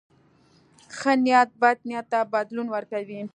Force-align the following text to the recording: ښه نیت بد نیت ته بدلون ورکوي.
ښه 0.97 1.13
نیت 1.23 1.49
بد 1.61 1.77
نیت 1.89 2.05
ته 2.11 2.19
بدلون 2.33 2.67
ورکوي. 2.71 3.19